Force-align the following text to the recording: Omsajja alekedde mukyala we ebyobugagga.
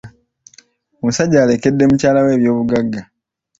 Omsajja 1.03 1.37
alekedde 1.41 1.83
mukyala 1.89 2.19
we 2.25 2.31
ebyobugagga. 2.37 3.01